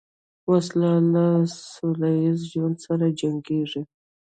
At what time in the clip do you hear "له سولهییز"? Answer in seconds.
1.13-2.39